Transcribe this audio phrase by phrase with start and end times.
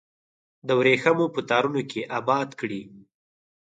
[0.67, 2.81] د وریښمو په تارونو کې اباد کړي